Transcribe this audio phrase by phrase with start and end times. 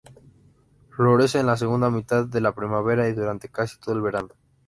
[0.89, 4.29] Florece en la segunda mitad de la primavera y durante casi todo el verano.